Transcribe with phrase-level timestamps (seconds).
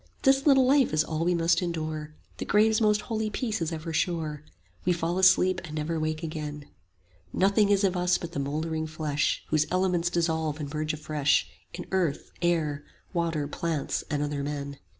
[0.23, 3.93] This little life is all we must endure, The grave's most holy peace is ever
[3.93, 4.51] sure, 50
[4.85, 6.65] We fall asleep and never wake again;
[7.31, 11.85] Nothing is of us but the mouldering flesh, Whose elements dissolve and merge afresh In
[11.91, 12.83] earth, air,
[13.13, 14.79] water, plants, and other men.